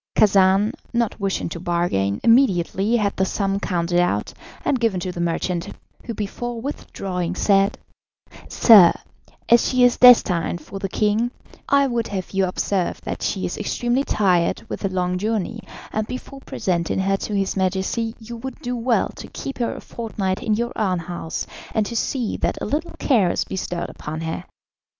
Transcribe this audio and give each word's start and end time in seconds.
Khacan, 0.15 0.73
not 0.93 1.19
wishing 1.19 1.47
to 1.49 1.59
bargain, 1.59 2.19
immediately 2.23 2.95
had 2.95 3.15
the 3.17 3.23
sum 3.23 3.59
counted 3.59 3.99
out, 3.99 4.33
and 4.65 4.79
given 4.79 4.99
to 5.01 5.11
the 5.11 5.21
merchant, 5.21 5.69
who 6.05 6.15
before 6.15 6.59
withdrawing 6.59 7.35
said: 7.35 7.77
"Sir, 8.49 8.93
as 9.47 9.67
she 9.69 9.83
is 9.83 9.97
destined 9.97 10.59
for 10.59 10.79
the 10.79 10.89
king, 10.89 11.29
I 11.69 11.85
would 11.85 12.07
have 12.07 12.31
you 12.31 12.47
observe 12.47 12.99
that 13.01 13.21
she 13.21 13.45
is 13.45 13.59
extremely 13.59 14.03
tired 14.03 14.63
with 14.67 14.79
the 14.79 14.89
long 14.89 15.19
journey, 15.19 15.61
and 15.93 16.07
before 16.07 16.39
presenting 16.39 16.97
her 16.97 17.17
to 17.17 17.35
his 17.37 17.55
Majesty 17.55 18.15
you 18.17 18.37
would 18.37 18.59
do 18.59 18.75
well 18.75 19.09
to 19.17 19.27
keep 19.27 19.59
her 19.59 19.75
a 19.75 19.81
fortnight 19.81 20.41
in 20.41 20.55
your 20.55 20.73
own 20.75 20.97
house, 20.97 21.45
and 21.75 21.85
to 21.85 21.95
see 21.95 22.37
that 22.37 22.57
a 22.59 22.65
little 22.65 22.95
care 22.97 23.29
is 23.29 23.43
bestowed 23.43 23.91
upon 23.91 24.21
her. 24.21 24.45